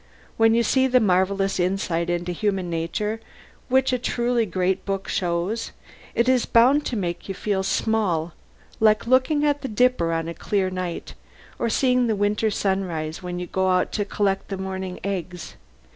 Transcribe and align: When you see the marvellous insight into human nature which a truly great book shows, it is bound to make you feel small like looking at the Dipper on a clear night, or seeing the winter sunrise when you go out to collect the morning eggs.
When 0.35 0.55
you 0.55 0.63
see 0.63 0.87
the 0.87 0.99
marvellous 0.99 1.59
insight 1.59 2.09
into 2.09 2.31
human 2.31 2.71
nature 2.71 3.21
which 3.69 3.93
a 3.93 3.99
truly 3.99 4.47
great 4.47 4.83
book 4.83 5.07
shows, 5.07 5.73
it 6.15 6.27
is 6.27 6.47
bound 6.47 6.87
to 6.87 6.95
make 6.95 7.29
you 7.29 7.35
feel 7.35 7.61
small 7.61 8.33
like 8.79 9.05
looking 9.05 9.45
at 9.45 9.61
the 9.61 9.67
Dipper 9.67 10.11
on 10.11 10.27
a 10.27 10.33
clear 10.33 10.71
night, 10.71 11.13
or 11.59 11.69
seeing 11.69 12.07
the 12.07 12.15
winter 12.15 12.49
sunrise 12.49 13.21
when 13.21 13.37
you 13.37 13.45
go 13.45 13.69
out 13.69 13.91
to 13.91 14.03
collect 14.03 14.47
the 14.47 14.57
morning 14.57 14.99
eggs. 15.03 15.53